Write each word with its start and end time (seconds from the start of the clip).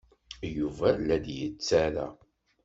Yuba 0.57 0.89
la 1.05 1.17
d-yettarra. 1.25 2.07